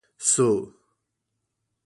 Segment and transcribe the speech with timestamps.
[0.27, 0.73] 欶